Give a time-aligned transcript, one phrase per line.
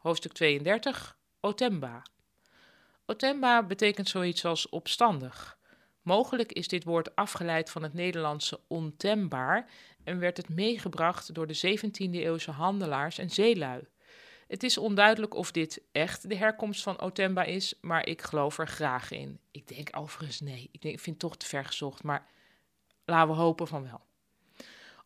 [0.00, 2.02] Hoofdstuk 32, Otemba.
[3.06, 5.58] Otemba betekent zoiets als opstandig.
[6.02, 9.70] Mogelijk is dit woord afgeleid van het Nederlandse ontembaar
[10.04, 13.88] en werd het meegebracht door de 17e-eeuwse handelaars en zeelui.
[14.48, 18.68] Het is onduidelijk of dit echt de herkomst van Otemba is, maar ik geloof er
[18.68, 19.40] graag in.
[19.50, 20.68] Ik denk overigens nee.
[20.72, 22.26] Ik, denk, vind het toch te ver gezocht, maar
[23.04, 24.00] laten we hopen van wel.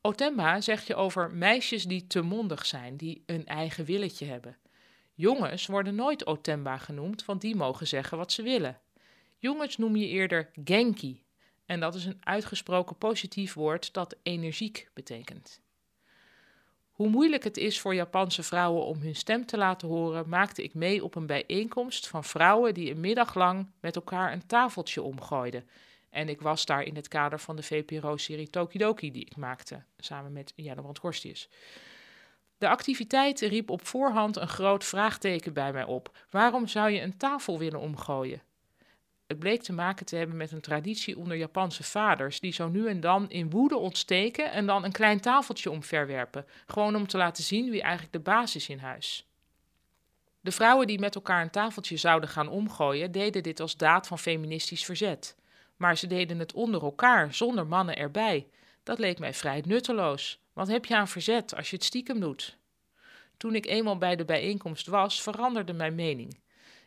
[0.00, 4.56] Otemba zeg je over meisjes die te mondig zijn, die een eigen willetje hebben.
[5.22, 8.80] Jongens worden nooit Otemba genoemd, want die mogen zeggen wat ze willen.
[9.38, 11.22] Jongens noem je eerder Genki,
[11.66, 15.60] en dat is een uitgesproken positief woord dat energiek betekent.
[16.92, 20.74] Hoe moeilijk het is voor Japanse vrouwen om hun stem te laten horen, maakte ik
[20.74, 25.68] mee op een bijeenkomst van vrouwen die een middag lang met elkaar een tafeltje omgooiden.
[26.10, 30.32] En ik was daar in het kader van de VPRO-serie Tokidoki die ik maakte, samen
[30.32, 31.48] met Jannebrand Horstius.
[32.62, 36.16] De activiteit riep op voorhand een groot vraagteken bij mij op.
[36.30, 38.42] Waarom zou je een tafel willen omgooien?
[39.26, 42.86] Het bleek te maken te hebben met een traditie onder Japanse vaders, die zo nu
[42.86, 47.44] en dan in woede ontsteken en dan een klein tafeltje omverwerpen, gewoon om te laten
[47.44, 49.26] zien wie eigenlijk de baas is in huis.
[50.40, 54.18] De vrouwen die met elkaar een tafeltje zouden gaan omgooien, deden dit als daad van
[54.18, 55.36] feministisch verzet.
[55.76, 58.46] Maar ze deden het onder elkaar, zonder mannen erbij.
[58.82, 60.40] Dat leek mij vrij nutteloos.
[60.52, 62.58] Wat heb je aan verzet als je het stiekem doet?
[63.36, 66.40] Toen ik eenmaal bij de bijeenkomst was, veranderde mijn mening.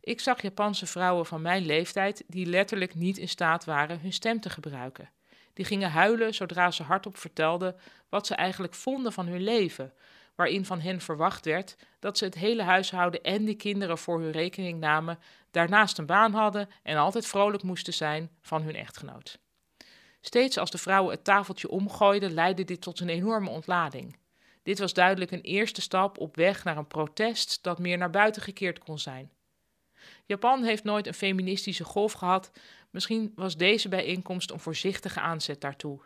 [0.00, 4.40] Ik zag Japanse vrouwen van mijn leeftijd die letterlijk niet in staat waren hun stem
[4.40, 5.10] te gebruiken.
[5.52, 7.76] Die gingen huilen zodra ze hardop vertelden
[8.08, 9.92] wat ze eigenlijk vonden van hun leven,
[10.34, 14.30] waarin van hen verwacht werd dat ze het hele huishouden en de kinderen voor hun
[14.30, 15.18] rekening namen,
[15.50, 19.38] daarnaast een baan hadden en altijd vrolijk moesten zijn van hun echtgenoot.
[20.24, 24.16] Steeds als de vrouwen het tafeltje omgooiden, leidde dit tot een enorme ontlading.
[24.62, 28.42] Dit was duidelijk een eerste stap op weg naar een protest dat meer naar buiten
[28.42, 29.30] gekeerd kon zijn.
[30.26, 32.50] Japan heeft nooit een feministische golf gehad.
[32.90, 36.00] Misschien was deze bijeenkomst een voorzichtige aanzet daartoe.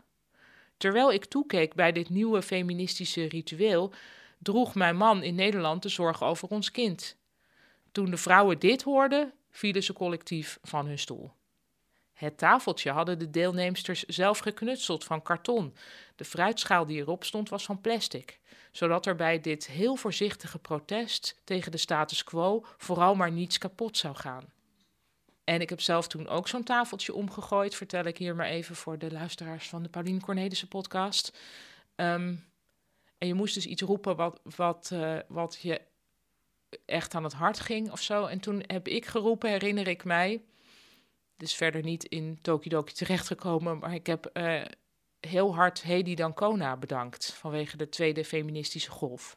[0.77, 3.93] Terwijl ik toekeek bij dit nieuwe feministische ritueel,
[4.39, 7.17] droeg mijn man in Nederland de zorg over ons kind.
[7.93, 11.33] Toen de vrouwen dit hoorden, vielen ze collectief van hun stoel.
[12.17, 15.75] Het tafeltje hadden de deelnemsters zelf geknutseld van karton.
[16.15, 18.41] De fruitschaal die erop stond was van plastic,
[18.73, 23.97] zodat er bij dit heel voorzichtige protest tegen de status quo vooral maar niets kapot
[23.97, 24.53] zou gaan.
[25.45, 28.99] En ik heb zelf toen ook zo'n tafeltje omgegooid, vertel ik hier maar even voor
[28.99, 31.39] de luisteraars van de Pauline Cornelissen podcast.
[31.95, 32.35] Ehm,
[33.19, 35.81] en je moest dus iets roepen wat, wat, uh, wat je
[36.85, 38.27] echt aan het hart ging of zo.
[38.27, 40.43] En toen heb ik geroepen, herinner ik mij,
[41.37, 44.63] dus verder niet in Tokidoki terechtgekomen, maar ik heb uh,
[45.21, 49.37] heel hard Hedy Dancona bedankt vanwege de tweede feministische golf.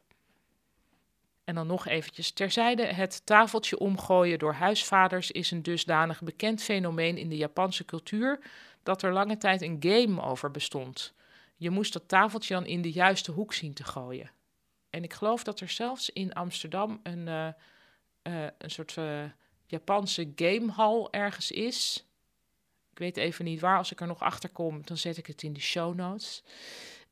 [1.43, 7.17] En dan nog eventjes terzijde, het tafeltje omgooien door huisvaders is een dusdanig bekend fenomeen
[7.17, 8.39] in de Japanse cultuur
[8.83, 11.13] dat er lange tijd een game over bestond.
[11.55, 14.31] Je moest dat tafeltje dan in de juiste hoek zien te gooien.
[14.89, 17.47] En ik geloof dat er zelfs in Amsterdam een, uh,
[18.23, 18.95] uh, een soort
[19.69, 22.05] Japanse gamehall ergens is.
[22.91, 23.77] Ik weet even niet waar.
[23.77, 26.43] Als ik er nog achter kom, dan zet ik het in de show notes.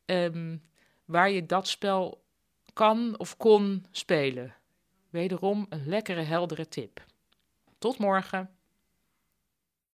[0.05, 0.61] Um,
[1.05, 2.23] waar je dat spel
[2.73, 4.55] kan of kon spelen.
[5.09, 7.05] Wederom een lekkere, heldere tip.
[7.77, 8.56] Tot morgen.